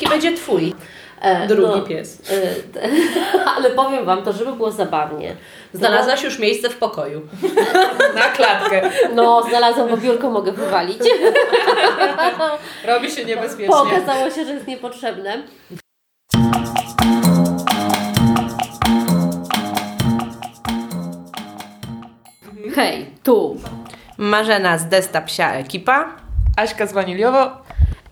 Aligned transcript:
Jaki 0.00 0.10
będzie 0.12 0.32
twój 0.36 0.74
E, 1.20 1.46
drugi 1.46 1.82
pies? 1.82 2.22
e, 2.30 2.54
ale 3.56 3.70
powiem 3.70 4.04
Wam 4.04 4.22
to, 4.22 4.32
żeby 4.32 4.52
było 4.52 4.70
zabawnie. 4.70 5.36
Znalazłaś 5.72 6.22
już 6.22 6.38
miejsce 6.38 6.68
w 6.70 6.76
pokoju. 6.76 7.20
Na 8.14 8.28
klatkę. 8.28 8.90
No, 9.14 9.42
znalazłam, 9.48 9.88
bo 9.88 9.96
biurko 9.96 10.30
mogę 10.30 10.52
wywalić. 10.52 10.98
Robi 12.88 13.10
się 13.10 13.24
niebezpiecznie. 13.24 13.76
Okazało 13.76 14.30
się, 14.30 14.44
że 14.44 14.52
jest 14.52 14.66
niepotrzebne. 14.66 15.42
Hej, 22.74 23.06
tu 23.22 23.56
Marzena 24.18 24.78
z 24.78 24.88
Desta 24.88 25.20
Psia 25.20 25.52
Ekipa. 25.52 26.16
Aśka 26.56 26.86
z 26.86 26.92
Waniliowo. 26.92 27.50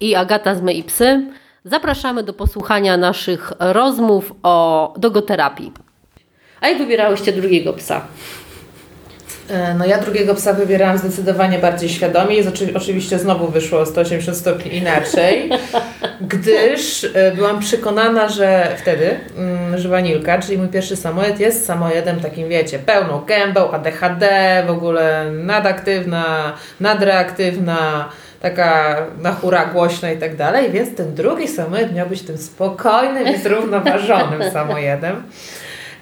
i 0.00 0.14
Agata 0.14 0.54
z 0.54 0.62
My 0.62 0.72
i 0.72 0.82
Psy. 0.84 1.26
Zapraszamy 1.70 2.22
do 2.22 2.32
posłuchania 2.32 2.96
naszych 2.96 3.52
rozmów 3.58 4.32
o 4.42 4.94
dogoterapii. 4.98 5.72
A 6.60 6.68
jak 6.68 6.78
wybierałyście 6.78 7.32
drugiego 7.32 7.72
psa? 7.72 8.00
E, 9.50 9.74
No 9.74 9.86
ja 9.86 9.98
drugiego 9.98 10.34
psa 10.34 10.52
wybierałam 10.52 10.98
zdecydowanie 10.98 11.58
bardziej 11.58 11.88
świadomie 11.88 12.36
i 12.36 12.44
oczywiście 12.74 13.18
znowu 13.18 13.48
wyszło 13.48 13.80
o 13.80 13.86
180 13.86 14.38
stopni 14.38 14.76
inaczej, 14.76 15.50
gdyż 16.32 17.04
e, 17.04 17.32
byłam 17.34 17.60
przekonana, 17.60 18.28
że 18.28 18.76
wtedy, 18.78 19.20
mm, 19.36 19.78
że 19.78 19.88
Wanilka, 19.88 20.38
czyli 20.38 20.58
mój 20.58 20.68
pierwszy 20.68 20.96
samolot 20.96 21.40
jest 21.40 21.66
samojedem 21.66 22.20
takim, 22.20 22.48
wiecie, 22.48 22.78
pełną 22.78 23.24
gębą, 23.24 23.70
ADHD, 23.70 24.28
w 24.66 24.70
ogóle 24.70 25.30
nadaktywna, 25.32 26.52
nadreaktywna, 26.80 28.08
taka 28.40 28.96
na 29.20 29.32
hura 29.32 29.66
głośna 29.66 30.12
i 30.12 30.18
tak 30.18 30.36
dalej, 30.36 30.70
więc 30.70 30.94
ten 30.96 31.14
drugi 31.14 31.48
samolot 31.48 31.92
miał 31.94 32.06
być 32.06 32.22
tym 32.22 32.38
spokojnym 32.38 33.28
i 33.34 33.38
zrównoważonym 33.38 34.50
samojedem. 34.52 35.22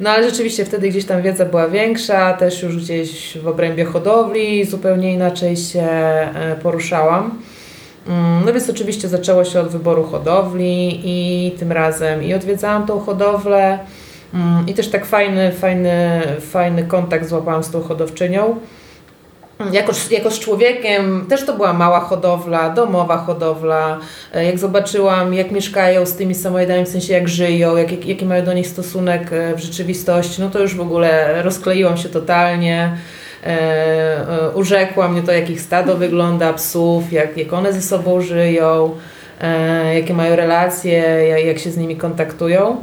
No 0.00 0.10
ale 0.10 0.30
rzeczywiście 0.30 0.64
wtedy 0.64 0.88
gdzieś 0.88 1.05
tam 1.05 1.22
wiedza 1.22 1.44
była 1.44 1.69
większa, 1.69 2.33
też 2.34 2.62
już 2.62 2.77
gdzieś 2.77 3.38
w 3.38 3.47
obrębie 3.47 3.84
hodowli 3.84 4.64
zupełnie 4.64 5.12
inaczej 5.12 5.56
się 5.56 5.80
e, 5.83 6.56
poruszałam. 6.62 7.38
Mm, 8.08 8.44
No 8.44 8.53
więc 8.53 8.70
oczywiście 8.70 9.08
zaczęło 9.08 9.44
się 9.44 9.60
od 9.60 9.69
wyboru 9.69 10.05
hodowli 10.05 11.00
i 11.05 11.50
tym 11.58 11.72
razem 11.72 12.22
i 12.22 12.34
odwiedzałam 12.34 12.86
tą 12.86 13.00
hodowlę 13.00 13.78
mm, 14.34 14.66
i 14.66 14.75
też 14.75 14.88
tak 14.88 15.06
fajny, 15.06 15.53
fajny, 15.53 16.22
fajny 16.41 16.84
kontakt 16.84 17.28
złapałam 17.28 17.64
z 17.64 17.70
tą 17.70 17.82
hodowczynią. 17.82 18.56
Jako, 19.72 19.92
jako 20.10 20.30
z 20.30 20.38
człowiekiem 20.38 21.26
też 21.28 21.46
to 21.46 21.52
była 21.52 21.72
mała 21.72 22.00
hodowla, 22.00 22.70
domowa 22.70 23.16
hodowla. 23.16 23.98
E, 24.34 24.44
Jak 24.44 24.58
zobaczyłam, 24.58 25.34
jak 25.34 25.50
mieszkają 25.50 26.06
z 26.06 26.16
tymi 26.16 26.34
samojedami, 26.34 26.84
w 26.84 26.88
sensie 26.88 27.12
jak 27.12 27.28
żyją, 27.28 27.76
jak, 27.76 27.92
jak, 27.92 28.06
jaki 28.06 28.26
mają 28.26 28.44
do 28.44 28.52
nich 28.52 28.66
stosunek 28.66 29.32
e, 29.32 29.54
w 29.54 29.58
rzeczywistości, 29.58 30.40
no 30.42 30.50
to 30.50 30.58
już 30.58 30.74
w 30.74 30.80
ogóle 30.80 31.42
rozkleiłam 31.42 31.96
się 31.96 32.08
totalnie. 32.08 32.96
E, 33.44 34.50
urzekła 34.54 35.08
mnie 35.08 35.22
to, 35.22 35.32
jak 35.32 35.50
ich 35.50 35.60
stado 35.60 35.96
wygląda, 35.96 36.52
psów, 36.52 37.12
jak, 37.12 37.36
jak 37.36 37.52
one 37.52 37.72
ze 37.72 37.82
sobą 37.82 38.20
żyją, 38.20 38.96
jakie 39.94 40.14
mają 40.14 40.36
relacje, 40.36 40.98
jak, 41.28 41.44
jak 41.44 41.58
się 41.58 41.70
z 41.70 41.76
nimi 41.76 41.96
kontaktują. 41.96 42.76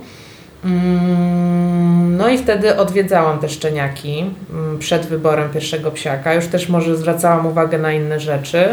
Mm, 0.65 2.17
No 2.17 2.29
i 2.29 2.37
wtedy 2.37 2.75
odwiedzałam 2.77 3.39
te 3.39 3.49
szczeniaki 3.49 4.25
mm, 4.53 4.79
przed 4.79 5.05
wyborem 5.05 5.49
pierwszego 5.49 5.91
psiaka. 5.91 6.33
Już 6.33 6.47
też 6.47 6.69
może 6.69 6.97
zwracałam 6.97 7.45
uwagę 7.45 7.77
na 7.77 7.93
inne 7.93 8.19
rzeczy. 8.19 8.65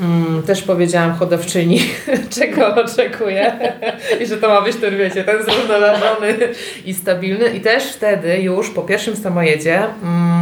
Mm, 0.00 0.42
Też 0.42 0.62
powiedziałam 0.62 1.12
hodowczyni, 1.14 1.80
czego 2.38 2.74
oczekuję 2.74 3.52
i 4.20 4.26
że 4.26 4.36
to 4.36 4.48
ma 4.48 4.62
być 4.62 4.76
ten, 4.76 4.98
wiecie, 4.98 5.24
ten 5.24 5.42
zrównoważony 5.44 6.34
i 6.84 6.94
stabilny. 6.94 7.48
I 7.48 7.60
też 7.60 7.84
wtedy 7.92 8.38
już 8.38 8.70
po 8.70 8.82
pierwszym 8.82 9.16
samojedzie 9.16 9.82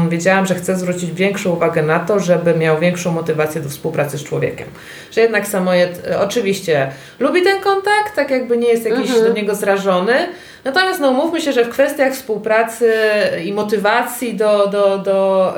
wiedziałam, 0.08 0.46
że 0.46 0.54
chcę 0.54 0.76
zwrócić 0.76 1.12
większą 1.12 1.50
uwagę 1.50 1.82
na 1.82 1.98
to, 1.98 2.20
żeby 2.20 2.54
miał 2.54 2.78
większą 2.78 3.12
motywację 3.12 3.60
do 3.60 3.68
współpracy 3.68 4.18
z 4.18 4.24
człowiekiem. 4.24 4.66
Że 5.12 5.20
jednak 5.20 5.46
samojed 5.46 6.02
e, 6.10 6.20
oczywiście 6.20 6.90
lubi 7.20 7.42
ten 7.42 7.60
kontakt, 7.60 8.16
tak 8.16 8.30
jakby 8.30 8.56
nie 8.56 8.68
jest 8.68 8.84
jakiś 8.84 9.10
Mhm. 9.10 9.24
do 9.24 9.32
niego 9.32 9.54
zrażony. 9.54 10.14
Natomiast 10.66 11.00
no 11.00 11.10
umówmy 11.10 11.40
się, 11.40 11.52
że 11.52 11.64
w 11.64 11.68
kwestiach 11.68 12.12
współpracy 12.12 12.92
i 13.44 13.52
motywacji 13.52 14.34
do, 14.34 14.66
do, 14.66 14.98
do 14.98 15.54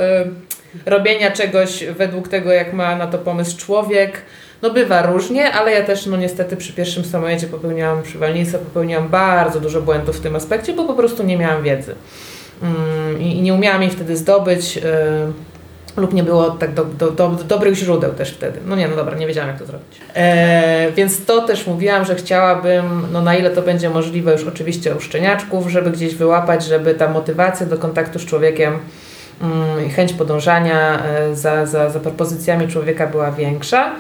y, 0.85 0.91
robienia 0.91 1.31
czegoś 1.31 1.85
według 1.85 2.29
tego, 2.29 2.53
jak 2.53 2.73
ma 2.73 2.97
na 2.97 3.07
to 3.07 3.19
pomysł 3.19 3.59
człowiek. 3.59 4.23
No 4.63 4.71
bywa 4.71 5.03
różnie, 5.03 5.53
ale 5.53 5.73
ja 5.73 5.85
też 5.85 6.07
no 6.07 6.17
niestety 6.17 6.57
przy 6.57 6.73
pierwszym 6.73 7.05
samojedzie 7.05 7.47
popełniałam, 7.47 8.03
przy 8.03 8.19
Walnicy 8.19 8.59
popełniłam 8.59 9.09
bardzo 9.09 9.61
dużo 9.61 9.83
błędów 9.83 10.17
w 10.17 10.21
tym 10.21 10.37
aspekcie, 10.37 10.73
bo 10.73 10.85
po 10.85 10.95
prostu 10.95 11.23
nie 11.23 11.37
miałam 11.37 11.63
wiedzy. 11.63 11.95
Mm, 12.63 13.23
I, 13.23 13.43
nie 13.43 13.55
umiałam 13.55 13.83
jej 13.83 13.91
wtedy 13.91 14.17
zdobyć 14.17 14.77
y, 14.77 14.83
lub 15.99 16.15
nie 16.15 16.23
było 16.23 16.51
tak 16.51 16.75
do, 16.75 16.85
do, 16.85 17.11
do, 17.11 17.29
dobrych 17.29 17.75
źródeł 17.75 18.13
też 18.13 18.31
wtedy. 18.31 18.61
No 18.67 18.77
nie, 18.77 18.89
no 18.89 18.97
dobra, 18.97 19.17
nie 19.17 19.27
wiedziałam 19.27 19.51
jak 19.51 19.59
to 19.59 19.67
zrobić. 19.67 20.01
E, 20.15 20.93
więc 20.97 21.25
to 21.25 21.43
też 21.43 21.67
mówiłam, 21.67 22.05
że 22.05 22.15
chciałabym, 22.15 23.07
no 23.13 23.23
na 23.23 23.37
ile 23.37 23.51
to 23.51 23.63
będzie 23.63 23.91
możliwe 23.91 24.33
już 24.33 24.45
oczywiście 24.45 24.95
u 24.95 25.01
szczeniaczków, 25.01 25.69
żeby 25.69 25.91
gdzieś 25.91 26.15
wyłapać, 26.15 26.65
żeby 26.65 26.95
ta 26.95 27.09
motywacja 27.09 27.67
do 27.67 27.79
kontaktu 27.79 28.19
z 28.19 28.25
człowiekiem 28.25 28.79
mm, 29.43 29.87
i 29.87 29.91
chęć 29.91 30.13
podążania 30.13 31.05
e, 31.05 31.37
za, 31.37 31.67
za, 31.67 31.91
za 31.91 32.01
propozycjami 32.01 32.69
człowieka 32.69 33.07
była 33.07 33.33
większa. 33.33 33.95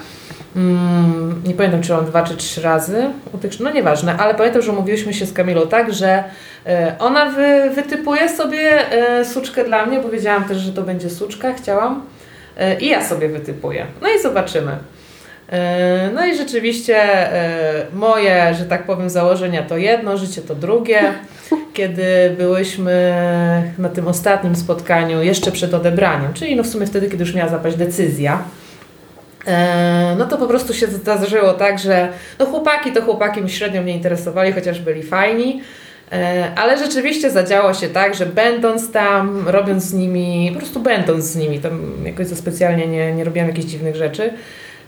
Mm, 0.58 1.42
nie 1.46 1.54
pamiętam, 1.54 1.82
czy 1.82 1.96
on 1.96 2.06
dwa 2.06 2.22
czy 2.22 2.36
trzy 2.36 2.62
razy 2.62 3.10
no 3.60 3.70
nieważne, 3.70 4.16
ale 4.16 4.34
pamiętam, 4.34 4.62
że 4.62 4.72
umówiłyśmy 4.72 5.14
się 5.14 5.26
z 5.26 5.32
Kamilą 5.32 5.66
tak, 5.66 5.92
że 5.94 6.24
e, 6.66 6.94
ona 6.98 7.30
wy, 7.30 7.70
wytypuje 7.70 8.28
sobie 8.28 8.92
e, 8.92 9.24
suczkę 9.24 9.64
dla 9.64 9.86
mnie, 9.86 10.00
bo 10.00 10.08
wiedziałam 10.08 10.44
też, 10.44 10.58
że 10.58 10.72
to 10.72 10.82
będzie 10.82 11.10
suczka, 11.10 11.52
chciałam. 11.52 12.02
E, 12.56 12.80
I 12.80 12.88
ja 12.88 13.04
sobie 13.04 13.28
wytypuję. 13.28 13.86
No 14.02 14.08
i 14.08 14.22
zobaczymy. 14.22 14.72
No 16.14 16.26
i 16.26 16.36
rzeczywiście 16.36 16.98
moje, 17.92 18.54
że 18.54 18.64
tak 18.64 18.86
powiem, 18.86 19.10
założenia 19.10 19.62
to 19.62 19.76
jedno, 19.76 20.16
życie 20.16 20.42
to 20.42 20.54
drugie. 20.54 21.00
Kiedy 21.74 22.34
byłyśmy 22.38 23.14
na 23.78 23.88
tym 23.88 24.08
ostatnim 24.08 24.56
spotkaniu, 24.56 25.22
jeszcze 25.22 25.52
przed 25.52 25.74
odebraniem, 25.74 26.32
czyli 26.32 26.56
no 26.56 26.62
w 26.62 26.66
sumie 26.66 26.86
wtedy, 26.86 27.10
kiedy 27.10 27.24
już 27.24 27.34
miała 27.34 27.50
zapaść 27.50 27.76
decyzja, 27.76 28.42
no 30.18 30.26
to 30.26 30.38
po 30.38 30.46
prostu 30.46 30.74
się 30.74 30.86
zdarzyło 30.86 31.52
tak, 31.52 31.78
że 31.78 32.08
no 32.38 32.46
chłopaki 32.46 32.92
to 32.92 33.02
chłopaki 33.02 33.42
mi 33.42 33.50
średnio 33.50 33.82
mnie 33.82 33.92
interesowali, 33.94 34.52
chociaż 34.52 34.80
byli 34.80 35.02
fajni. 35.02 35.62
E, 36.12 36.52
Ale 36.56 36.78
rzeczywiście 36.78 37.30
zadziało 37.30 37.74
się 37.74 37.88
tak, 37.88 38.14
że 38.14 38.26
będąc 38.26 38.92
tam, 38.92 39.48
robiąc 39.48 39.84
z 39.84 39.94
nimi, 39.94 40.50
po 40.52 40.58
prostu 40.58 40.80
będąc 40.80 41.24
z 41.24 41.36
nimi, 41.36 41.58
tam 41.60 41.80
jakoś 42.04 42.26
za 42.26 42.36
specjalnie 42.36 42.86
nie, 42.86 43.12
nie 43.12 43.24
robiłam 43.24 43.48
jakichś 43.48 43.66
dziwnych 43.66 43.96
rzeczy, 43.96 44.32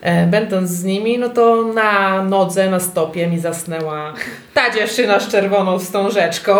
e, 0.02 0.26
będąc 0.26 0.70
z 0.70 0.84
nimi, 0.84 1.18
no 1.18 1.28
to 1.28 1.62
na 1.74 2.22
nodze, 2.22 2.70
na 2.70 2.80
stopie 2.80 3.26
mi 3.26 3.38
zasnęła 3.38 4.14
ta 4.54 4.70
dziewczyna 4.70 5.20
z 5.20 5.28
czerwoną 5.28 5.78
wstążeczką. 5.78 6.52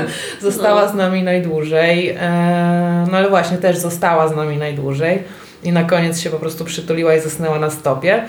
została 0.42 0.82
No. 0.82 0.88
z 0.88 0.94
nami 0.94 1.22
najdłużej, 1.22 2.08
e, 2.20 3.06
no 3.10 3.18
ale 3.18 3.28
właśnie 3.28 3.56
też 3.58 3.76
została 3.76 4.28
z 4.28 4.36
nami 4.36 4.56
najdłużej 4.56 5.22
i 5.62 5.72
na 5.72 5.84
koniec 5.84 6.20
się 6.20 6.30
po 6.30 6.36
prostu 6.38 6.64
przytuliła 6.64 7.14
i 7.14 7.20
zasnęła 7.20 7.58
na 7.58 7.70
stopie. 7.70 8.24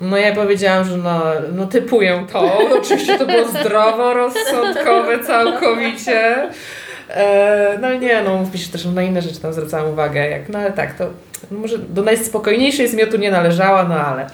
No 0.00 0.16
ja 0.16 0.34
powiedziałam, 0.34 0.84
że 0.84 0.96
no, 0.96 1.22
no 1.52 1.66
typuję 1.66 2.26
to. 2.32 2.58
Oczywiście 2.78 3.18
to 3.18 3.26
było 3.26 3.48
zdroworozsądkowe 3.48 5.24
całkowicie. 5.26 6.48
E, 7.10 7.78
no 7.80 7.94
nie, 7.94 8.22
no 8.22 8.36
mówmy 8.36 8.58
się 8.58 8.72
też 8.72 8.84
na 8.84 9.02
inne 9.02 9.22
rzeczy 9.22 9.40
tam 9.40 9.52
zwracałam 9.52 9.92
uwagę. 9.92 10.28
Jak, 10.30 10.48
no 10.48 10.58
ale 10.58 10.72
tak, 10.72 10.94
to 10.98 11.06
no 11.50 11.58
może 11.58 11.78
do 11.78 12.02
najspokojniejszej 12.02 12.88
zmiotu 12.88 13.16
nie 13.16 13.30
należała, 13.30 13.84
no 13.84 13.94
ale. 13.94 14.26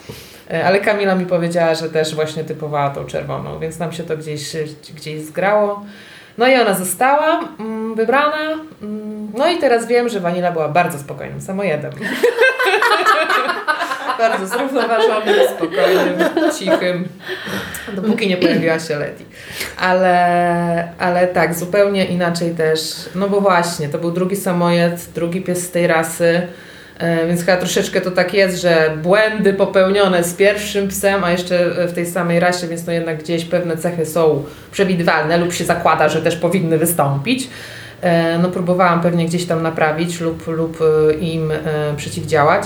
e, 0.51 0.65
Ale 0.65 0.81
Kamila 0.81 1.15
mi 1.15 1.27
powiedziała, 1.27 1.75
że 1.75 1.89
też 1.91 2.15
właśnie 2.15 2.45
typowała 2.45 2.91
tą 2.91 3.05
czerwoną, 3.05 3.59
więc 3.59 3.79
nam 3.79 3.93
się 3.93 4.03
to 4.03 4.17
gdzieś, 4.17 4.57
gdzieś 4.97 5.23
zgrało. 5.23 5.85
No 6.39 6.47
i 6.47 6.55
ona 6.55 6.75
została 6.75 7.41
mm, 7.61 7.95
wybrana. 7.95 8.53
Mm, 8.83 9.33
no 9.35 9.49
i 9.49 9.59
teraz 9.59 9.87
wiem, 9.87 10.09
że 10.09 10.21
Wanila 10.21 10.53
była 10.53 10.69
bardzo 10.69 10.99
spokojnym 10.99 11.41
samojedem. 11.41 11.93
bardzo 14.19 14.47
zrównoważonym, 14.47 15.35
spokojnym, 15.57 16.19
cichym. 16.59 17.09
Dopóki 17.93 18.29
nie 18.29 18.37
pojawiła 18.37 18.79
się 18.79 18.95
Lady. 18.95 19.25
Ale, 19.81 20.89
ale 20.99 21.27
tak, 21.27 21.55
zupełnie 21.55 22.05
inaczej 22.05 22.51
też. 22.51 22.81
No 23.15 23.29
bo 23.29 23.41
właśnie, 23.41 23.89
to 23.89 23.99
był 23.99 24.13
drugi 24.13 24.37
samojed, 24.37 25.09
drugi 25.15 25.41
pies 25.41 25.67
z 25.67 25.71
tej 25.71 25.87
rasy. 25.87 26.47
E, 26.99 27.27
Więc 27.27 27.41
chyba 27.45 27.57
troszeczkę 27.57 28.01
to 28.01 28.11
tak 28.11 28.35
jest, 28.35 28.61
że 28.61 28.97
błędy 29.03 29.53
popełnione 29.55 30.25
z 30.25 30.35
pierwszym 30.35 30.89
psem, 30.89 31.25
a 31.25 31.31
jeszcze 31.31 31.87
w 31.89 31.93
tej 31.93 32.07
samej 32.07 32.41
rasie, 32.41 32.69
więc 32.69 32.87
no 32.87 32.93
jednak 32.93 33.23
gdzieś 33.23 33.45
pewne 33.45 33.77
cechy 33.77 34.07
są 34.07 34.45
przewidywalne 34.73 35.39
lub 35.39 35.53
się 35.53 35.65
zakłada, 35.65 36.09
że 36.09 36.23
też 36.23 36.37
powinny 36.37 36.79
wystąpić. 36.79 37.49
E, 38.03 38.39
No 38.39 38.49
próbowałam 38.49 39.01
pewnie 39.01 39.27
gdzieś 39.27 39.47
tam 39.47 39.63
naprawić 39.63 40.21
lub, 40.21 40.47
lub 40.47 40.79
e, 41.11 41.15
im 41.15 41.51
e, 41.51 41.57
przeciwdziałać. 41.97 42.63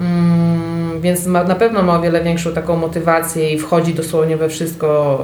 Mm, 0.00 1.00
więc 1.00 1.26
ma, 1.26 1.44
na 1.44 1.54
pewno 1.54 1.82
ma 1.82 1.98
o 1.98 2.00
wiele 2.02 2.24
większą 2.24 2.52
taką 2.52 2.76
motywację 2.76 3.52
i 3.52 3.58
wchodzi 3.58 3.94
dosłownie 3.94 4.36
we 4.36 4.48
wszystko, 4.48 5.18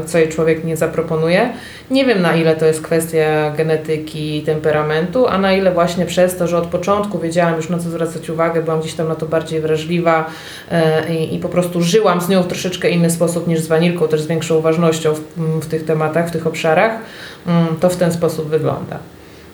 e, 0.00 0.04
co 0.04 0.18
jej 0.18 0.28
człowiek 0.28 0.64
nie 0.64 0.76
zaproponuje. 0.76 1.52
Nie 1.90 2.04
wiem 2.04 2.22
na 2.22 2.36
ile 2.36 2.56
to 2.56 2.66
jest 2.66 2.82
kwestia 2.82 3.50
genetyki 3.56 4.36
i 4.36 4.42
temperamentu, 4.42 5.26
a 5.26 5.38
na 5.38 5.52
ile 5.52 5.72
właśnie 5.72 6.06
przez 6.06 6.36
to, 6.36 6.46
że 6.46 6.58
od 6.58 6.66
początku 6.66 7.18
wiedziałam 7.18 7.56
już 7.56 7.68
na 7.68 7.78
co 7.78 7.90
zwracać 7.90 8.30
uwagę, 8.30 8.62
byłam 8.62 8.80
gdzieś 8.80 8.94
tam 8.94 9.08
na 9.08 9.14
to 9.14 9.26
bardziej 9.26 9.60
wrażliwa 9.60 10.26
e, 10.70 11.14
i, 11.14 11.34
i 11.34 11.38
po 11.38 11.48
prostu 11.48 11.82
żyłam 11.82 12.20
z 12.20 12.28
nią 12.28 12.42
w 12.42 12.46
troszeczkę 12.46 12.90
inny 12.90 13.10
sposób 13.10 13.48
niż 13.48 13.60
z 13.60 13.66
wanilką, 13.66 14.08
też 14.08 14.20
z 14.20 14.26
większą 14.26 14.56
uważnością 14.56 15.14
w, 15.14 15.20
w 15.60 15.66
tych 15.66 15.84
tematach, 15.84 16.28
w 16.28 16.30
tych 16.30 16.46
obszarach, 16.46 16.92
mm, 17.46 17.66
to 17.80 17.90
w 17.90 17.96
ten 17.96 18.12
sposób 18.12 18.48
wygląda. 18.48 18.98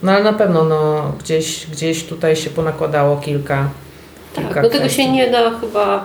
No 0.02 0.12
ale 0.12 0.24
na 0.24 0.32
pewno 0.32 0.64
no, 0.64 1.12
gdzieś, 1.20 1.66
gdzieś 1.66 2.04
tutaj 2.04 2.36
się 2.36 2.50
ponakładało 2.50 3.16
kilka. 3.16 3.68
Tak, 4.34 4.62
no 4.62 4.68
tego 4.68 4.88
się 4.88 5.10
nie 5.12 5.30
da 5.30 5.50
chyba 5.60 6.04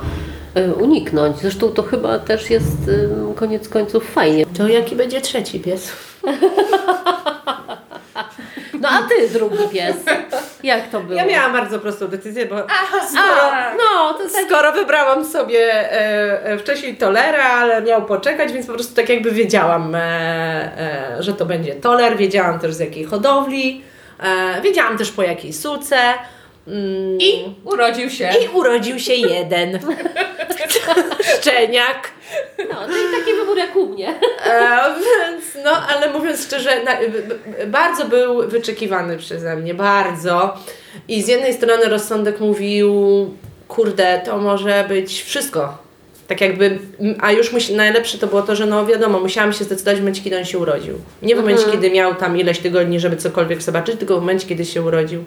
y, 0.58 0.74
uniknąć. 0.74 1.38
Zresztą 1.38 1.70
to 1.70 1.84
chyba 1.84 2.20
też 2.20 2.50
jest 2.50 2.88
y, 2.88 3.10
koniec 3.36 3.70
końców 3.70 4.12
fajnie. 4.12 4.46
To 4.58 4.68
jaki 4.68 4.96
będzie 4.96 5.22
trzeci 5.22 5.60
pies? 5.60 5.92
No 8.82 8.90
a 8.90 9.02
ty 9.10 9.30
drugi 9.30 9.68
pies. 9.72 9.96
Jak 10.64 10.90
to 10.90 11.00
było? 11.00 11.20
Ja 11.20 11.26
miałam 11.26 11.54
bardzo 11.54 11.80
prostą 11.80 12.08
decyzję, 12.08 12.46
bo 12.46 12.56
A, 12.58 13.76
no, 13.78 14.14
to 14.14 14.20
tak. 14.34 14.46
skoro 14.46 14.72
wybrałam 14.72 15.26
sobie 15.26 15.92
e, 15.92 16.46
e, 16.46 16.58
wcześniej 16.58 16.96
tolera, 16.96 17.44
ale 17.44 17.82
miał 17.82 18.06
poczekać, 18.06 18.54
więc 18.54 18.68
po 18.68 18.74
prostu 18.74 18.96
tak 18.96 19.10
jakby 19.10 19.32
wiedziałam, 19.32 19.96
e, 19.96 20.00
e, 20.00 21.24
że 21.24 21.34
to 21.34 21.46
będzie 21.46 21.76
toler, 21.76 22.18
wiedziałam 22.18 22.60
też 22.60 22.74
z 22.74 22.80
jakiej 22.80 23.04
hodowli, 23.04 23.84
e, 24.20 24.62
wiedziałam 24.62 24.98
też 24.98 25.12
po 25.12 25.24
jakiej 25.24 25.54
suce. 25.54 25.98
Mm, 26.70 27.18
I 27.22 27.56
urodził 27.66 28.10
się. 28.10 28.30
I 28.46 28.48
urodził 28.58 29.00
się 29.00 29.14
jeden 29.14 29.80
szczeniak. 31.40 32.12
No, 32.60 32.76
to 32.88 32.92
i 32.92 33.20
taki 33.20 33.34
wybór 33.40 33.58
jak 33.58 33.76
u 33.76 33.86
mnie. 33.86 34.10
E, 34.46 34.70
więc, 34.96 35.66
no, 35.66 35.72
ale 35.72 36.14
mówiąc 36.14 36.44
szczerze, 36.46 36.84
na, 36.84 36.96
b- 36.96 37.66
bardzo 37.68 38.06
był 38.06 38.48
wyczekiwany 38.50 39.18
przeze 39.18 39.56
mnie, 39.56 39.74
bardzo. 39.74 40.58
I 41.08 41.22
z 41.24 41.28
jednej 41.28 41.54
strony 41.54 41.86
rozsądek 41.86 42.40
mówił, 42.40 42.94
kurde, 43.68 44.22
to 44.26 44.38
może 44.38 44.86
być 44.90 45.22
wszystko. 45.24 45.78
Tak 46.28 46.42
jakby, 46.42 46.80
a 47.22 47.32
już 47.32 47.52
musi, 47.52 47.74
najlepsze 47.76 48.18
to 48.18 48.28
było 48.28 48.42
to, 48.42 48.56
że 48.56 48.66
no 48.66 48.86
wiadomo, 48.86 49.20
musiałam 49.20 49.54
się 49.54 49.64
zdecydować 49.64 49.98
w 49.98 50.00
momencie, 50.00 50.22
kiedy 50.24 50.38
on 50.38 50.46
się 50.46 50.58
urodził. 50.58 50.94
Nie 51.22 51.36
w 51.36 51.40
momencie, 51.40 51.64
kiedy 51.72 51.92
miał 51.92 52.16
tam 52.16 52.38
ileś 52.38 52.60
tygodni, 52.60 53.00
żeby 53.00 53.18
cokolwiek 53.18 53.62
zobaczyć, 53.62 54.00
tylko 54.00 54.18
w 54.18 54.20
momencie, 54.20 54.48
kiedy 54.48 54.66
się 54.66 54.82
urodził. 54.82 55.26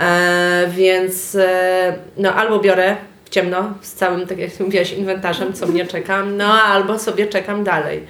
E, 0.00 0.68
więc 0.68 1.34
e, 1.34 1.94
no 2.16 2.34
albo 2.34 2.58
biorę 2.58 2.96
w 3.24 3.30
ciemno 3.30 3.72
z 3.80 3.92
całym, 3.92 4.26
tak 4.26 4.38
jak 4.38 4.60
mówiłaś, 4.60 4.92
inwentarzem, 4.92 5.52
co 5.52 5.66
mnie 5.66 5.86
czeka, 5.86 6.24
no 6.24 6.62
albo 6.62 6.98
sobie 6.98 7.26
czekam 7.26 7.64
dalej. 7.64 8.06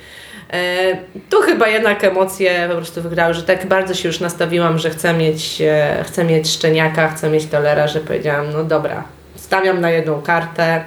E, 0.52 0.96
tu 1.30 1.40
chyba 1.40 1.68
jednak 1.68 2.04
emocje 2.04 2.66
po 2.68 2.76
prostu 2.76 3.02
wygrały, 3.02 3.34
że 3.34 3.42
tak 3.42 3.66
bardzo 3.66 3.94
się 3.94 4.08
już 4.08 4.20
nastawiłam, 4.20 4.78
że 4.78 4.90
chcę 4.90 5.12
mieć, 5.12 5.60
e, 5.60 6.04
chcę 6.06 6.24
mieć 6.24 6.48
szczeniaka, 6.50 7.08
chcę 7.08 7.30
mieć 7.30 7.46
tolera, 7.46 7.88
że 7.88 8.00
powiedziałam, 8.00 8.52
no 8.52 8.64
dobra, 8.64 9.04
stawiam 9.36 9.80
na 9.80 9.90
jedną 9.90 10.22
kartę 10.22 10.84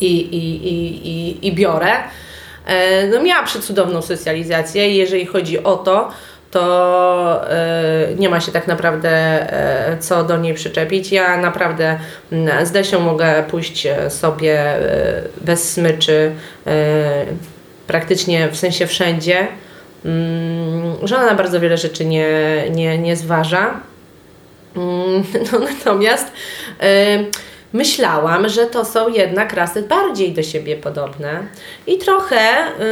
i, 0.00 0.20
i, 0.20 0.68
i, 0.68 1.08
i, 1.08 1.46
i 1.46 1.54
biorę. 1.54 1.92
E, 2.66 3.06
No 3.06 3.22
miała 3.22 3.42
przecudowną 3.42 4.02
socjalizację 4.02 4.90
i 4.90 4.96
jeżeli 4.96 5.26
chodzi 5.26 5.62
o 5.62 5.76
to, 5.76 6.10
to 6.50 7.50
e, 7.50 8.14
nie 8.18 8.28
ma 8.28 8.40
się 8.40 8.52
tak 8.52 8.66
naprawdę 8.66 9.10
e, 9.10 9.98
co 9.98 10.24
do 10.24 10.38
niej 10.38 10.54
przyczepić. 10.54 11.12
Ja 11.12 11.36
naprawdę 11.36 11.98
mm, 12.32 12.66
z 12.66 12.70
Desią 12.70 13.00
mogę 13.00 13.42
pójść 13.50 13.86
e, 13.86 14.10
sobie 14.10 14.60
e, 14.60 15.22
bez 15.40 15.72
smyczy 15.72 16.32
e, 16.66 16.72
praktycznie 17.86 18.48
w 18.48 18.56
sensie 18.56 18.86
wszędzie, 18.86 19.48
Mm, 20.04 20.96
że 21.02 21.16
ona 21.16 21.26
na 21.26 21.34
bardzo 21.34 21.60
wiele 21.60 21.76
rzeczy 21.76 22.04
nie, 22.04 22.28
nie, 22.70 22.98
nie 22.98 23.16
zważa. 23.16 23.80
Mm, 24.76 25.24
No, 25.52 25.58
natomiast 25.58 26.26
y, 26.26 27.30
myślałam, 27.72 28.48
że 28.48 28.66
to 28.66 28.84
są 28.84 29.08
jednak 29.08 29.52
rasy 29.52 29.82
bardziej 29.82 30.32
do 30.32 30.42
siebie 30.42 30.76
podobne 30.76 31.42
i 31.86 31.98
trochę 31.98 32.36
y, 32.36 32.84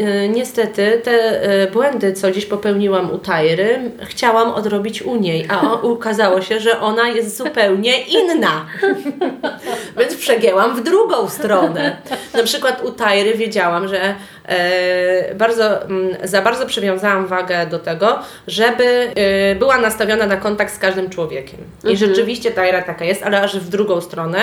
y, 0.00 0.24
y, 0.24 0.28
niestety 0.28 1.00
te 1.04 1.44
y, 1.62 1.70
błędy, 1.70 2.12
co 2.12 2.30
gdzieś 2.30 2.46
popełniłam 2.46 3.10
u 3.10 3.18
Tajry, 3.18 3.90
chciałam 4.02 4.50
odrobić 4.50 5.02
u 5.02 5.16
niej, 5.16 5.46
a 5.50 5.62
o, 5.62 5.82
okazało 5.82 6.42
się, 6.42 6.60
że 6.60 6.80
ona 6.80 7.08
jest 7.08 7.36
zupełnie 7.36 8.02
inna. 8.02 8.66
Więc 9.98 10.14
przegięłam 10.16 10.76
w 10.76 10.82
drugą 10.82 11.28
stronę. 11.28 11.96
Na 12.34 12.42
przykład 12.42 12.84
u 12.84 12.90
Tajry 12.90 13.34
wiedziałam, 13.34 13.88
że 13.88 14.14
bardzo, 15.34 15.82
mm, 15.82 16.16
za 16.24 16.42
bardzo 16.42 16.66
przywiązałam 16.66 17.26
wagę 17.26 17.66
do 17.66 17.78
tego, 17.78 18.18
żeby 18.46 18.84
e, 18.84 19.54
była 19.54 19.78
nastawiona 19.78 20.26
na 20.26 20.36
kontakt 20.36 20.74
z 20.74 20.78
każdym 20.78 21.10
człowiekiem. 21.10 21.60
I 21.84 21.96
rzeczywiście 21.96 22.50
Tajra 22.50 22.82
taka 22.82 23.04
jest, 23.04 23.22
ale 23.22 23.42
aż 23.42 23.58
w 23.58 23.68
drugą 23.68 24.00
stronę. 24.00 24.38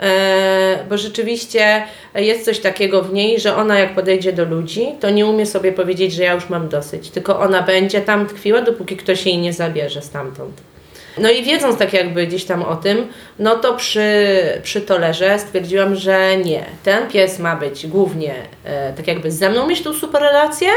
E, 0.00 0.84
bo 0.88 0.98
rzeczywiście 0.98 1.82
jest 2.14 2.44
coś 2.44 2.58
takiego 2.58 3.02
w 3.02 3.12
niej, 3.12 3.40
że 3.40 3.56
ona 3.56 3.78
jak 3.78 3.94
podejdzie 3.94 4.32
do 4.32 4.44
ludzi, 4.44 4.86
to 5.00 5.10
nie 5.10 5.26
umie 5.26 5.46
sobie 5.46 5.72
powiedzieć, 5.72 6.12
że 6.12 6.22
ja 6.22 6.32
już 6.32 6.48
mam 6.48 6.68
dosyć, 6.68 7.10
tylko 7.10 7.40
ona 7.40 7.62
będzie 7.62 8.00
tam 8.00 8.26
tkwiła, 8.26 8.62
dopóki 8.62 8.96
ktoś 8.96 9.26
jej 9.26 9.38
nie 9.38 9.52
zabierze 9.52 10.02
stamtąd. 10.02 10.71
No 11.18 11.30
i 11.30 11.42
wiedząc 11.42 11.78
tak 11.78 11.92
jakby 11.92 12.26
gdzieś 12.26 12.44
tam 12.44 12.62
o 12.62 12.76
tym, 12.76 13.08
no 13.38 13.56
to 13.56 13.74
przy, 13.74 14.26
przy 14.62 14.80
tolerze 14.80 15.38
stwierdziłam, 15.38 15.96
że 15.96 16.36
nie, 16.36 16.64
ten 16.82 17.08
pies 17.08 17.38
ma 17.38 17.56
być 17.56 17.86
głównie 17.86 18.34
e, 18.64 18.92
tak 18.92 19.06
jakby 19.06 19.30
ze 19.30 19.50
mną 19.50 19.66
mieć 19.66 19.82
tą 19.82 19.92
super 19.92 20.22
relację, 20.22 20.68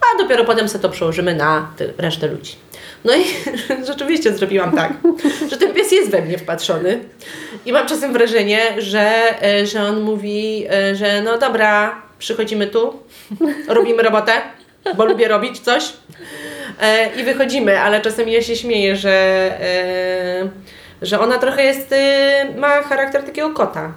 a 0.00 0.22
dopiero 0.22 0.44
potem 0.44 0.68
sobie 0.68 0.82
to 0.82 0.88
przełożymy 0.88 1.34
na 1.34 1.70
resztę 1.98 2.26
ludzi. 2.26 2.52
No 3.04 3.16
i 3.16 3.24
rzeczywiście 3.90 4.32
zrobiłam 4.32 4.76
tak, 4.76 4.92
że 5.50 5.56
ten 5.56 5.74
pies 5.74 5.92
jest 5.92 6.10
we 6.10 6.22
mnie 6.22 6.38
wpatrzony 6.38 7.00
i 7.66 7.72
mam 7.72 7.86
czasem 7.86 8.12
wrażenie, 8.12 8.60
że, 8.78 9.34
e, 9.42 9.66
że 9.66 9.82
on 9.82 10.00
mówi, 10.00 10.66
e, 10.70 10.94
że 10.94 11.22
no 11.22 11.38
dobra, 11.38 12.02
przychodzimy 12.18 12.66
tu, 12.66 13.02
robimy 13.68 14.02
robotę, 14.02 14.32
bo 14.96 15.04
lubię 15.04 15.28
robić 15.28 15.58
coś 15.58 15.92
i 17.20 17.22
wychodzimy, 17.22 17.80
ale 17.80 18.00
czasem 18.00 18.28
ja 18.28 18.42
się 18.42 18.56
śmieję, 18.56 18.96
że, 18.96 19.10
e, 19.60 20.48
że 21.02 21.20
ona 21.20 21.38
trochę 21.38 21.64
jest, 21.64 21.92
e, 21.92 22.46
ma 22.56 22.82
charakter 22.82 23.22
takiego 23.22 23.50
kota. 23.50 23.92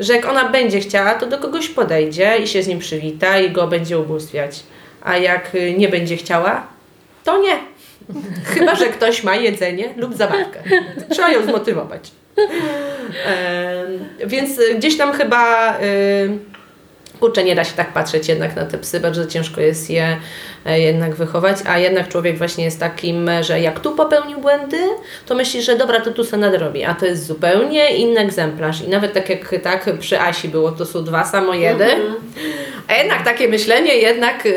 Że 0.00 0.14
jak 0.16 0.26
ona 0.26 0.48
będzie 0.48 0.80
chciała, 0.80 1.14
to 1.14 1.26
do 1.26 1.38
kogoś 1.38 1.68
podejdzie 1.68 2.38
i 2.42 2.46
się 2.46 2.62
z 2.62 2.68
nim 2.68 2.78
przywita 2.78 3.40
i 3.40 3.50
go 3.50 3.66
będzie 3.66 3.98
ubóstwiać. 3.98 4.62
A 5.02 5.16
jak 5.16 5.54
y, 5.54 5.74
nie 5.78 5.88
będzie 5.88 6.16
chciała, 6.16 6.66
to 7.24 7.38
nie. 7.42 7.58
Chyba, 8.54 8.74
że 8.74 8.86
ktoś 8.86 9.24
ma 9.24 9.36
jedzenie 9.36 9.94
lub 9.96 10.14
zabawkę. 10.14 10.62
Trzeba 11.10 11.30
ją 11.30 11.42
zmotywować. 11.42 12.10
Em, 13.26 14.08
Więc 14.26 14.58
y, 14.58 14.74
gdzieś 14.74 14.96
tam 14.96 15.12
chyba 15.12 15.74
y, 15.80 16.38
kurczę, 17.20 17.44
nie 17.44 17.54
da 17.54 17.64
się 17.64 17.72
tak 17.76 17.92
patrzeć 17.92 18.28
jednak 18.28 18.56
na 18.56 18.66
te 18.66 18.78
psy, 18.78 19.00
bardzo 19.00 19.26
ciężko 19.26 19.60
jest 19.60 19.90
je 19.90 20.16
e, 20.66 20.80
jednak 20.80 21.14
wychować, 21.14 21.56
a 21.66 21.78
jednak 21.78 22.08
człowiek 22.08 22.38
właśnie 22.38 22.64
jest 22.64 22.80
takim, 22.80 23.30
że 23.40 23.60
jak 23.60 23.80
tu 23.80 23.92
popełnił 23.92 24.38
błędy, 24.38 24.80
to 25.26 25.34
myśli, 25.34 25.62
że 25.62 25.76
dobra, 25.76 26.00
to 26.00 26.10
tu 26.10 26.24
se 26.24 26.36
nadrobi, 26.36 26.84
a 26.84 26.94
to 26.94 27.06
jest 27.06 27.26
zupełnie 27.26 27.96
inny 27.96 28.20
egzemplarz. 28.20 28.82
I 28.82 28.88
nawet 28.88 29.12
tak 29.12 29.28
jak 29.28 29.54
tak 29.62 29.90
przy 29.98 30.20
Asi 30.20 30.48
było, 30.48 30.72
to 30.72 30.86
są 30.86 31.04
dwa 31.04 31.24
samojedy, 31.24 31.86
a 32.88 32.94
jednak 32.94 33.24
takie 33.24 33.48
myślenie 33.48 33.94
jednak 33.94 34.46
y, 34.46 34.50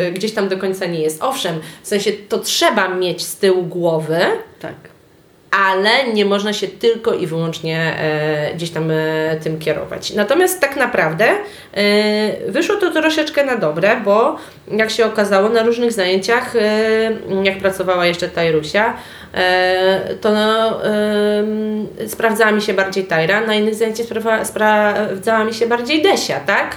y, 0.00 0.12
gdzieś 0.12 0.32
tam 0.32 0.48
do 0.48 0.58
końca 0.58 0.86
nie 0.86 1.00
jest. 1.00 1.22
Owszem, 1.22 1.60
w 1.82 1.88
sensie 1.88 2.12
to 2.28 2.38
trzeba 2.38 2.88
mieć 2.88 3.22
z 3.22 3.36
tyłu 3.36 3.62
głowy, 3.62 4.18
Tak. 4.60 4.95
Ale 5.56 6.12
nie 6.12 6.24
można 6.24 6.52
się 6.52 6.68
tylko 6.68 7.14
i 7.14 7.26
wyłącznie 7.26 7.78
e, 7.98 8.54
gdzieś 8.54 8.70
tam 8.70 8.90
e, 8.90 9.36
tym 9.42 9.58
kierować. 9.58 10.12
Natomiast 10.12 10.60
tak 10.60 10.76
naprawdę 10.76 11.24
e, 11.24 12.50
wyszło 12.50 12.76
to 12.76 12.90
troszeczkę 12.90 13.44
na 13.44 13.56
dobre, 13.56 14.00
bo 14.04 14.36
jak 14.70 14.90
się 14.90 15.06
okazało 15.06 15.48
na 15.48 15.62
różnych 15.62 15.92
zajęciach, 15.92 16.54
jak 17.42 17.58
pracowała 17.58 18.06
jeszcze 18.06 18.28
Tajrusia, 18.28 18.96
to 20.20 20.32
no, 20.32 20.80
sprawdzała 22.06 22.52
mi 22.52 22.62
się 22.62 22.74
bardziej 22.74 23.04
Tajra, 23.04 23.40
na 23.40 23.54
innych 23.54 23.74
zajęciach 23.74 24.06
sprawdzała 24.44 25.44
mi 25.44 25.54
się 25.54 25.66
bardziej 25.66 26.02
Desia, 26.02 26.40
tak? 26.40 26.76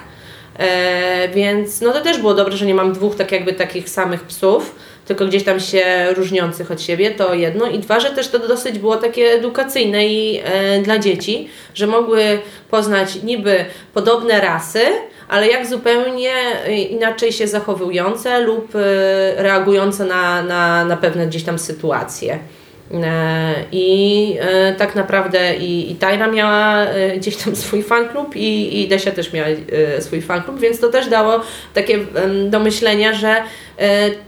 Więc 1.34 1.82
no 1.82 1.94
to 1.94 2.02
też 2.02 2.18
było 2.18 2.34
dobre, 2.34 2.58
że 2.58 2.66
nie 2.66 2.76
mam 2.76 2.94
dwóch 2.94 3.16
tak 3.16 3.32
jakby 3.32 3.54
takich 3.54 3.90
samych 3.90 4.24
psów, 4.24 4.76
tylko 5.10 5.26
gdzieś 5.26 5.44
tam 5.44 5.60
się 5.60 5.84
różniących 6.16 6.72
od 6.72 6.82
siebie, 6.82 7.12
to 7.12 7.34
jedno. 7.34 7.68
I 7.68 7.80
dwa, 7.80 8.00
że 8.00 8.10
też 8.10 8.28
to 8.28 8.40
dosyć 8.40 8.80
było 8.80 8.96
takie 8.96 9.32
edukacyjne 9.32 10.08
i 10.08 10.42
e, 10.44 10.82
dla 10.82 11.00
dzieci, 11.00 11.50
że 11.74 11.88
mogły 11.88 12.40
poznać 12.70 13.24
niby 13.24 13.66
podobne 13.94 14.42
rasy, 14.42 14.80
ale 15.28 15.48
jak 15.48 15.68
zupełnie 15.68 16.34
e, 16.66 16.74
inaczej 16.74 17.32
się 17.32 17.48
zachowujące 17.48 18.42
lub 18.42 18.76
e, 18.76 18.80
reagujące 19.44 20.06
na, 20.06 20.44
na, 20.44 20.86
na 20.86 20.98
pewne 20.98 21.28
gdzieś 21.28 21.44
tam 21.44 21.60
sytuacje. 21.60 22.40
E, 22.94 23.54
I 23.72 24.38
e, 24.40 24.74
tak 24.74 24.96
naprawdę 24.96 25.56
i, 25.56 25.92
i 25.92 25.96
Tajna 25.96 26.28
miała 26.28 26.84
e, 26.84 27.18
gdzieś 27.18 27.38
tam 27.38 27.56
swój 27.66 27.84
fanklub 27.84 28.36
i, 28.36 28.82
i 28.82 28.88
Desia 28.88 29.12
też 29.12 29.34
miała 29.34 29.48
swój 30.00 30.22
fanklub, 30.22 30.60
więc 30.60 30.80
to 30.80 30.90
też 30.90 31.10
dało 31.10 31.42
takie 31.74 32.00
do 32.50 32.60
myślenia, 32.60 33.14
że 33.14 33.36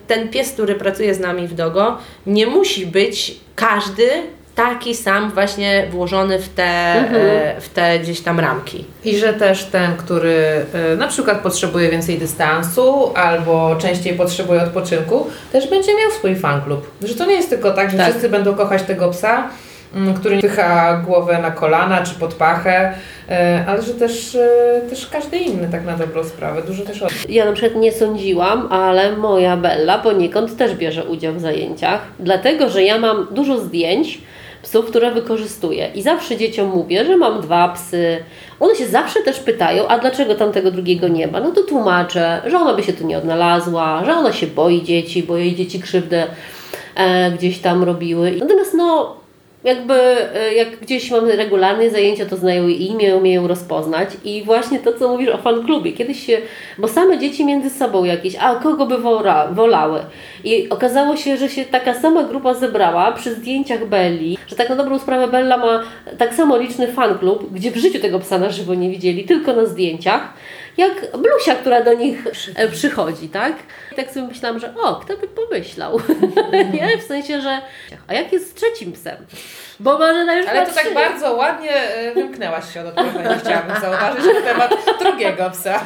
ten 0.07 0.29
pies, 0.29 0.51
który 0.51 0.75
pracuje 0.75 1.13
z 1.15 1.19
nami 1.19 1.47
w 1.47 1.53
Dogo, 1.53 1.97
nie 2.25 2.47
musi 2.47 2.85
być 2.85 3.35
każdy 3.55 4.09
taki 4.55 4.95
sam 4.95 5.31
właśnie 5.31 5.87
włożony 5.91 6.39
w 6.39 6.49
te, 6.49 6.63
e, 6.63 7.61
w 7.61 7.69
te 7.69 7.99
gdzieś 7.99 8.21
tam 8.21 8.39
ramki. 8.39 8.85
I 9.05 9.17
że 9.17 9.33
też 9.33 9.63
ten, 9.63 9.95
który 9.97 10.65
y, 10.93 10.97
na 10.97 11.07
przykład 11.07 11.41
potrzebuje 11.41 11.89
więcej 11.89 12.17
dystansu 12.17 13.11
albo 13.15 13.75
częściej 13.75 14.13
potrzebuje 14.13 14.63
odpoczynku, 14.63 15.27
też 15.51 15.69
będzie 15.69 15.91
miał 15.91 16.11
swój 16.11 16.35
fanklub. 16.35 16.91
Że 17.01 17.15
to 17.15 17.25
nie 17.25 17.33
jest 17.33 17.49
tylko 17.49 17.71
tak, 17.71 17.91
że 17.91 17.97
Tak. 17.97 18.09
wszyscy 18.09 18.29
będą 18.29 18.55
kochać 18.55 18.83
tego 18.83 19.09
psa, 19.09 19.49
mm, 19.95 20.13
który 20.13 20.39
pycha 20.39 20.97
głowę 21.07 21.39
na 21.41 21.51
kolana 21.51 22.03
czy 22.03 22.15
pod 22.15 22.33
pachę, 22.33 22.93
y, 23.29 23.33
ale 23.67 23.81
że 23.81 23.93
też, 23.93 24.37
też 24.89 25.07
każdy 25.07 25.37
inny 25.37 25.67
tak 25.71 25.85
na 25.85 25.97
dobrą 25.97 26.23
sprawę. 26.23 26.61
Dużo 26.61 26.83
też 26.83 27.01
od... 27.01 27.11
Ja 27.29 27.45
na 27.45 27.53
przykład 27.53 27.75
nie 27.75 27.91
sądziłam, 27.91 28.67
ale 28.71 29.17
moja 29.17 29.57
Bella 29.57 29.99
poniekąd 29.99 30.57
też 30.57 30.75
bierze 30.75 31.05
udział 31.05 31.33
w 31.33 31.39
zajęciach, 31.39 32.01
dlatego 32.19 32.69
że 32.69 32.83
ja 32.83 32.97
mam 32.97 33.27
dużo 33.31 33.59
zdjęć 33.59 34.21
psów, 34.63 34.85
które 34.85 35.11
wykorzystuję. 35.11 35.91
I 35.95 36.01
zawsze 36.01 36.37
dzieciom 36.37 36.69
mówię, 36.69 37.05
że 37.05 37.17
mam 37.17 37.41
dwa 37.41 37.69
psy. 37.69 38.23
One 38.59 38.75
się 38.75 38.87
zawsze 38.87 39.21
też 39.21 39.39
pytają, 39.39 39.87
a 39.87 39.99
dlaczego 39.99 40.35
tamtego 40.35 40.71
drugiego 40.71 41.07
nie 41.07 41.27
ma? 41.27 41.39
No 41.39 41.51
to 41.51 41.63
tłumaczę, 41.63 42.41
że 42.45 42.57
ona 42.57 42.73
by 42.73 42.83
się 42.83 42.93
tu 42.93 43.07
nie 43.07 43.17
odnalazła, 43.17 44.05
że 44.05 44.13
ona 44.13 44.33
się 44.33 44.47
boi 44.47 44.81
dzieci, 44.81 45.23
bo 45.23 45.37
jej 45.37 45.55
dzieci 45.55 45.79
krzywdę 45.79 46.27
e, 46.95 47.31
gdzieś 47.31 47.59
tam 47.59 47.83
robiły. 47.83 48.35
Natomiast 48.39 48.73
no, 48.73 49.20
jakby 49.63 49.93
e, 49.93 50.53
jak 50.53 50.79
gdzieś 50.79 51.11
mamy 51.11 51.35
regularne 51.35 51.89
zajęcia, 51.89 52.25
to 52.25 52.37
znają 52.37 52.67
imię, 52.67 53.15
umieją 53.15 53.47
rozpoznać 53.47 54.09
i 54.23 54.43
właśnie 54.43 54.79
to, 54.79 54.93
co 54.93 55.09
mówisz 55.09 55.29
o 55.29 55.37
fanklubie, 55.37 55.93
kiedyś 55.93 56.25
się, 56.25 56.37
bo 56.77 56.87
same 56.87 57.19
dzieci 57.19 57.45
między 57.45 57.69
sobą 57.69 58.03
jakieś, 58.03 58.35
a 58.35 58.55
kogo 58.55 58.85
by 58.85 58.97
wola, 58.97 59.47
wolały 59.47 59.99
i 60.43 60.69
okazało 60.69 61.17
się, 61.17 61.37
że 61.37 61.49
się 61.49 61.65
taka 61.65 61.93
sama 61.93 62.23
grupa 62.23 62.53
zebrała 62.53 63.11
przy 63.11 63.35
zdjęciach 63.35 63.85
Belli, 63.85 64.37
że 64.47 64.55
tak 64.55 64.69
na 64.69 64.75
dobrą 64.75 64.99
sprawę 64.99 65.27
Bella 65.27 65.57
ma 65.57 65.83
tak 66.17 66.33
samo 66.33 66.57
liczny 66.57 66.87
fanklub, 66.87 67.53
gdzie 67.53 67.71
w 67.71 67.77
życiu 67.77 67.99
tego 67.99 68.19
psa 68.19 68.37
na 68.37 68.49
żywo 68.49 68.73
nie 68.73 68.89
widzieli, 68.89 69.23
tylko 69.23 69.53
na 69.53 69.65
zdjęciach, 69.65 70.33
jak 70.77 71.17
Blusia, 71.17 71.55
która 71.55 71.83
do 71.83 71.93
nich 71.93 72.27
e, 72.55 72.67
przychodzi, 72.67 73.29
tak? 73.29 73.53
I 73.91 73.95
tak 73.95 74.11
sobie 74.11 74.27
myślałam, 74.27 74.59
że 74.59 74.73
o, 74.75 74.95
kto 74.95 75.17
by 75.17 75.27
pomyślał, 75.27 75.99
nie? 76.73 76.97
W 76.97 77.03
sensie, 77.03 77.41
że 77.41 77.61
a 78.07 78.13
jak 78.13 78.33
jest 78.33 78.49
z 78.49 78.53
trzecim 78.53 78.91
psem? 78.91 79.15
Bo 79.81 79.99
Marzena 79.99 80.35
już 80.35 80.47
Ale 80.47 80.65
to 80.67 80.73
tak 80.73 80.93
bardzo 80.93 81.33
ładnie 81.33 81.71
y, 82.09 82.13
wymknęłaś 82.13 82.73
się 82.73 82.81
od 82.81 82.87
odpowiedzi, 82.87 83.39
chciałabym 83.39 83.81
zauważyć 83.81 84.25
na 84.25 84.41
temat 84.41 84.75
drugiego 84.99 85.49
psa. 85.49 85.79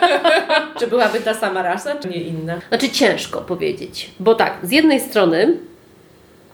Czy 0.78 0.86
byłaby 0.86 1.20
ta 1.20 1.34
sama 1.34 1.62
rasa, 1.62 1.96
czy 1.96 2.08
nie 2.08 2.16
inna? 2.22 2.58
Znaczy 2.68 2.90
ciężko 2.90 3.40
powiedzieć, 3.40 4.10
bo 4.20 4.34
tak, 4.34 4.52
z 4.62 4.70
jednej 4.70 5.00
strony, 5.00 5.56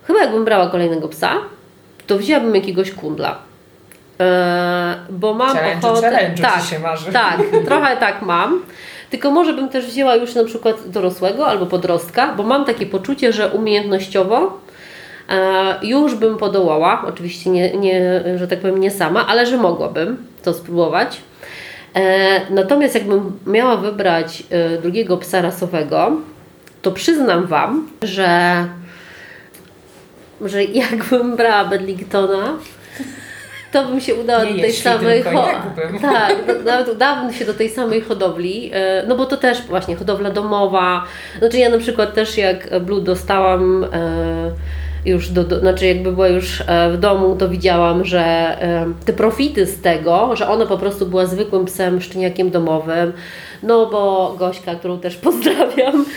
chyba 0.07 0.21
jakbym 0.21 0.45
brała 0.45 0.71
kolejnego 0.71 1.09
psa, 1.09 1.33
to 2.07 2.19
wzięłabym 2.19 2.55
jakiegoś 2.55 2.91
kundla. 2.93 3.39
Eee, 4.19 4.97
bo 5.11 5.35
mam 5.35 5.57
Challenge, 5.57 5.89
ochotę. 5.89 6.11
challenge 6.11 6.43
tak, 6.43 6.63
się 6.65 6.79
marzy. 6.79 7.13
tak, 7.13 7.41
trochę 7.67 7.97
tak 7.97 8.23
mam. 8.23 8.63
Tylko 9.11 9.31
może 9.31 9.53
bym 9.53 9.69
też 9.69 9.87
wzięła 9.87 10.15
już 10.17 10.35
na 10.35 10.45
przykład 10.45 10.89
dorosłego 10.89 11.47
albo 11.47 11.67
podrostka, 11.67 12.35
bo 12.37 12.43
mam 12.43 12.65
takie 12.65 12.87
poczucie, 12.87 13.33
że 13.33 13.49
umiejętnościowo 13.49 14.37
e, 14.47 14.51
już 15.83 16.15
bym 16.15 16.37
podołała. 16.37 17.05
Oczywiście 17.07 17.51
nie, 17.51 17.77
nie, 17.77 18.23
że 18.37 18.49
tak 18.49 18.59
powiem, 18.61 18.81
nie 18.81 18.91
sama, 18.91 19.27
ale 19.27 19.47
że 19.47 19.57
mogłabym 19.57 20.17
to 20.43 20.55
spróbować. 20.55 21.21
E, 21.95 22.41
natomiast 22.51 22.95
jakbym 22.95 23.39
miała 23.47 23.77
wybrać 23.77 24.43
e, 24.51 24.79
drugiego 24.79 25.17
psa 25.17 25.43
rasowego, 25.43 26.13
to 26.83 26.93
przyznam 26.93 27.47
Wam, 27.47 27.89
że, 28.03 28.65
że 30.41 30.65
jakbym 30.65 31.37
brała 31.37 31.65
Bedlingtona, 31.65 32.59
to 33.73 33.85
bym 33.85 34.01
się 34.01 34.15
udała 34.15 34.45
Nie 34.45 34.55
do 34.55 34.61
tej 34.61 34.73
samej 34.73 35.23
tylko 35.23 35.43
ho- 35.43 35.49
jakbym. 35.49 35.99
Tak, 36.13 36.35
nawet 36.65 36.89
udałabym 36.89 37.33
się 37.33 37.45
do 37.45 37.55
tej 37.55 37.71
samej 37.71 38.01
hodowli, 38.01 38.71
e, 38.75 39.05
no 39.07 39.17
bo 39.17 39.27
to 39.27 39.37
też 39.37 39.63
właśnie 39.63 39.97
hodowla 39.97 40.31
domowa. 40.31 41.05
Znaczy 41.39 41.59
ja 41.59 41.69
na 41.71 41.79
przykład 41.79 42.15
też 42.15 42.39
jak 42.39 42.81
Blue 42.81 43.01
dostałam 43.01 43.85
e, 43.85 43.89
już 45.07 45.31
do, 45.31 45.45
do, 45.45 45.61
znaczy 45.61 45.87
jakby 45.87 46.13
była 46.13 46.29
już 46.29 46.61
e, 46.67 46.91
w 46.91 46.99
domu, 46.99 47.37
to 47.37 47.49
widziałam, 47.49 48.05
że 48.05 48.21
e, 48.21 48.87
te 49.05 49.13
profity 49.13 49.67
z 49.67 49.81
tego, 49.81 50.37
że 50.37 50.49
ona 50.49 50.67
po 50.67 50.79
prostu 50.79 51.07
była 51.07 51.27
zwykłym 51.27 51.65
psem, 51.65 52.01
szczeniakiem 52.01 52.51
domowym, 52.51 53.13
no 53.63 53.87
bo 53.87 54.35
Gośka, 54.39 54.75
którą 54.75 54.99
też 54.99 55.17
pozdrawiam, 55.17 56.05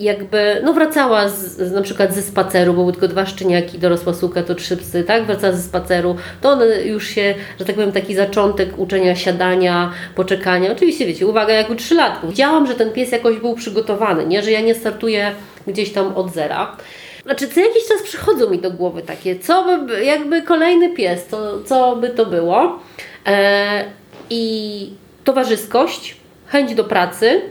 jakby 0.00 0.60
no 0.64 0.72
wracała 0.72 1.28
z, 1.28 1.56
z, 1.56 1.72
na 1.72 1.82
przykład 1.82 2.14
ze 2.14 2.22
spaceru, 2.22 2.74
bo 2.74 2.92
tylko 2.92 3.08
dwa 3.08 3.26
szczeniaki, 3.26 3.78
dorosła 3.78 4.14
suka 4.14 4.42
to 4.42 4.54
trzy 4.54 4.76
psy, 4.76 5.04
tak? 5.04 5.26
Wracała 5.26 5.52
ze 5.52 5.62
spaceru, 5.62 6.16
to 6.40 6.50
one 6.50 6.82
już 6.82 7.08
się, 7.08 7.34
że 7.58 7.64
tak 7.64 7.74
powiem, 7.74 7.92
taki 7.92 8.14
zaczątek 8.14 8.78
uczenia 8.78 9.16
siadania, 9.16 9.92
poczekania. 10.14 10.72
Oczywiście 10.72 11.06
wiecie, 11.06 11.26
uwaga, 11.26 11.52
jak 11.52 11.70
u 11.70 11.74
trzylatków. 11.74 12.30
Widziałam, 12.30 12.66
że 12.66 12.74
ten 12.74 12.92
pies 12.92 13.12
jakoś 13.12 13.38
był 13.38 13.54
przygotowany, 13.54 14.26
nie? 14.26 14.42
Że 14.42 14.50
ja 14.50 14.60
nie 14.60 14.74
startuję 14.74 15.32
gdzieś 15.66 15.92
tam 15.92 16.14
od 16.14 16.32
zera. 16.32 16.76
Znaczy, 17.24 17.48
co 17.48 17.60
jakiś 17.60 17.88
czas 17.88 18.02
przychodzą 18.02 18.50
mi 18.50 18.58
do 18.58 18.70
głowy 18.70 19.02
takie, 19.02 19.38
co 19.38 19.64
by, 19.64 20.04
jakby 20.04 20.42
kolejny 20.42 20.90
pies, 20.90 21.26
to 21.26 21.62
co 21.66 21.96
by 21.96 22.10
to 22.10 22.26
było? 22.26 22.78
E, 23.26 23.84
I 24.30 24.90
towarzyskość, 25.24 26.16
chęć 26.46 26.74
do 26.74 26.84
pracy, 26.84 27.42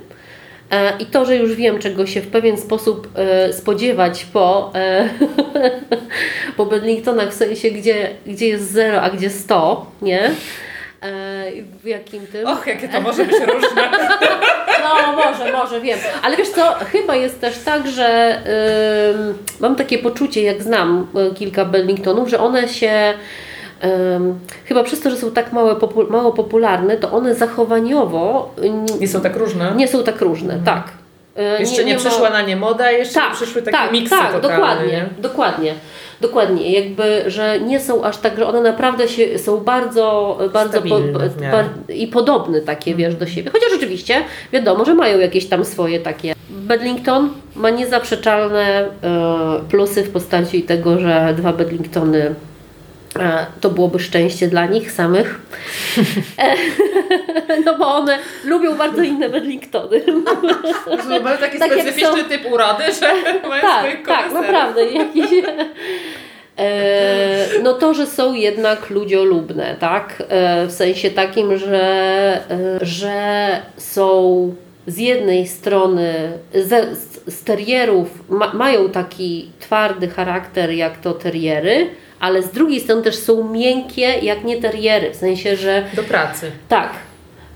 E, 0.74 0.94
I 1.00 1.06
to, 1.06 1.26
że 1.26 1.36
już 1.36 1.56
wiem, 1.56 1.80
czego 1.80 2.06
się 2.06 2.22
w 2.22 2.28
pewien 2.28 2.58
sposób 2.58 3.08
e, 3.16 3.54
spodziewać 3.54 4.26
po, 4.26 4.72
e, 4.76 5.10
po 6.58 6.66
Bedlingtonach, 6.66 7.30
w 7.30 7.34
sensie, 7.34 7.72
gdzie, 7.72 8.10
gdzie 8.26 8.48
jest 8.48 8.72
0, 8.72 9.02
a 9.02 9.10
gdzie 9.10 9.30
100, 9.30 9.86
nie? 10.02 10.32
W 11.84 11.88
jakim 11.88 12.28
tym? 12.28 12.48
Och, 12.48 12.68
jakie 12.68 12.90
to 12.90 13.02
może 13.02 13.26
być 13.26 13.36
różne. 13.36 13.82
No, 14.84 15.14
może, 15.14 15.52
może, 15.52 15.82
wiem. 15.82 16.00
Ale 16.24 16.38
wiesz 16.38 16.50
co, 16.50 16.74
chyba 16.74 17.16
jest 17.16 17.42
też 17.42 17.58
tak, 17.58 17.88
że 17.88 18.38
ym, 19.16 19.38
mam 19.60 19.76
takie 19.76 19.98
poczucie, 20.00 20.44
jak 20.44 20.64
znam 20.64 21.08
kilka 21.36 21.66
Bellingtonów, 21.66 22.30
że 22.30 22.40
one 22.40 22.68
się 22.70 23.14
chyba 24.66 24.84
przez 24.84 25.00
to, 25.02 25.10
że 25.10 25.16
są 25.16 25.32
tak 25.32 25.54
małe, 25.54 25.76
popu- 25.76 26.10
mało 26.10 26.32
popularne, 26.32 26.98
to 26.98 27.12
one 27.12 27.36
zachowaniowo 27.36 28.54
y, 28.64 29.00
Nie 29.00 29.08
są 29.08 29.22
tak 29.22 29.36
różne. 29.36 29.74
nie 29.76 29.88
są 29.88 30.04
tak 30.04 30.22
różne, 30.22 30.60
tak. 30.66 30.84
Y, 31.58 31.60
Jeszcze 31.60 31.84
nie, 31.86 31.94
ma- 31.94 32.00
przyszła 32.00 32.30
na 32.30 32.42
nie 32.42 32.56
moda, 32.56 32.92
jeszcze 32.92 33.16
tak, 33.16 33.30
nie 33.30 33.36
przyszły 33.36 33.62
takie 33.62 33.78
tak, 33.78 33.92
miksy 33.92 34.10
tak, 34.10 34.32
totalne, 34.32 34.56
dokładnie, 34.58 34.88
nie? 34.92 35.06
dokładnie. 35.22 35.74
Dokładnie, 36.22 36.72
jakby, 36.72 37.24
że 37.28 37.60
nie 37.60 37.80
są 37.80 38.04
aż 38.04 38.18
tak, 38.18 38.38
że 38.38 38.48
one 38.48 38.62
naprawdę 38.62 39.08
się, 39.08 39.40
są 39.40 39.58
bardzo, 39.58 40.38
bardzo 40.54 40.82
w 40.82 41.42
miarę. 41.42 41.64
i 41.96 42.08
podobne 42.08 42.62
takie, 42.62 42.96
wiesz, 42.96 43.16
do 43.16 43.28
siebie. 43.28 43.52
Chociaż 43.52 43.70
oczywiście 43.78 44.24
wiadomo, 44.54 44.86
że 44.86 44.94
mają 44.94 45.20
jakieś 45.20 45.46
tam 45.46 45.66
swoje 45.66 46.00
takie. 46.00 46.34
Bedlington 46.50 47.30
ma 47.56 47.70
niezaprzeczalne 47.70 48.62
e, 48.80 48.90
plusy 49.70 50.04
w 50.04 50.10
postaci 50.12 50.62
tego, 50.64 51.00
że 51.00 51.34
dwa 51.38 51.54
Bedlingtony 51.54 52.22
e, 52.22 52.34
to 53.62 53.70
byłoby 53.70 54.00
szczęście 54.00 54.48
dla 54.48 54.66
nich 54.66 54.92
samych. 54.92 55.40
E, 56.38 56.56
no 57.66 57.78
bo 57.78 57.96
one 57.96 58.20
lubią 58.46 58.78
bardzo 58.78 59.02
inne 59.02 59.30
Bedlingtony. 59.30 60.02
Mają 61.24 61.38
taki 61.38 61.60
Tak 61.60 61.74
specyficzny 61.74 62.24
są- 62.24 62.30
typ 62.30 62.52
urody, 62.52 62.84
że 63.00 63.14
mają 63.50 63.62
tak, 63.62 63.80
swoich 63.80 64.08
tak, 64.08 64.32
naprawdę. 64.32 64.82
E, 66.58 67.48
no 67.64 67.74
to, 67.74 67.94
że 67.94 68.06
są 68.08 68.34
jednak 68.34 68.90
ludziolubne, 68.90 69.76
tak? 69.80 70.24
E, 70.30 70.68
w 70.68 70.72
sensie 70.72 71.12
takim, 71.12 71.58
że, 71.58 71.82
e, 72.52 72.86
że 72.86 73.48
są 73.78 74.56
z 74.88 74.98
jednej 74.98 75.48
strony 75.48 76.14
z, 76.54 77.00
z 77.28 77.44
terierów 77.44 78.30
ma, 78.30 78.54
mają 78.54 78.90
taki 78.90 79.50
twardy 79.60 80.08
charakter 80.08 80.72
jak 80.72 80.98
to 80.98 81.14
teriery, 81.14 81.88
ale 82.24 82.44
z 82.44 82.52
drugiej 82.52 82.82
strony 82.82 83.02
też 83.02 83.16
są 83.16 83.50
miękkie 83.50 84.02
jak 84.02 84.44
nie 84.44 84.62
teriery, 84.62 85.12
w 85.12 85.16
sensie, 85.16 85.56
że 85.56 85.84
Do 85.94 86.04
pracy. 86.04 86.52
tak, 86.70 86.90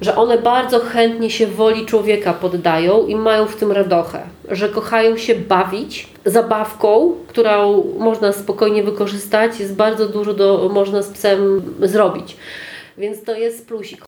że 0.01 0.15
one 0.15 0.38
bardzo 0.38 0.79
chętnie 0.79 1.29
się 1.29 1.47
woli 1.47 1.86
człowieka 1.86 2.33
poddają 2.33 3.05
i 3.05 3.15
mają 3.15 3.45
w 3.45 3.55
tym 3.55 3.71
radochę, 3.71 4.21
że 4.50 4.69
kochają 4.69 5.17
się 5.17 5.36
bawić 5.36 6.07
zabawką, 6.25 7.15
którą 7.27 7.83
można 8.00 8.33
spokojnie 8.33 8.83
wykorzystać, 8.83 9.59
jest 9.59 9.75
bardzo 9.75 10.07
dużo 10.07 10.33
do, 10.33 10.69
można 10.74 11.01
z 11.01 11.09
psem 11.09 11.62
zrobić. 11.81 12.38
Więc 12.97 13.24
to 13.24 13.36
jest 13.36 13.67
plusik. 13.67 14.05